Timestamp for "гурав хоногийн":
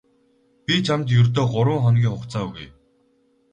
1.53-2.13